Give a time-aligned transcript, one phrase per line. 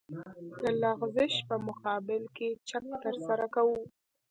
[0.61, 3.77] د لغزش په مقابل کې چک ترسره کوو